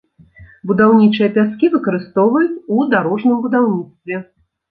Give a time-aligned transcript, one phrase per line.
[0.69, 4.15] Будаўнічыя пяскі выкарыстоўваюць у дарожным будаўніцтве.